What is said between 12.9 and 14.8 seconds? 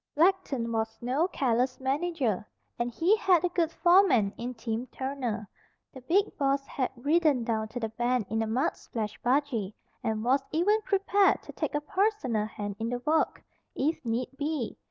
work, if need be.